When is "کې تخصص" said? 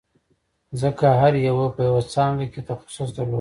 2.53-3.09